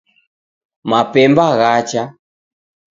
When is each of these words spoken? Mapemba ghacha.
Mapemba 0.89 1.45
ghacha. 1.59 2.03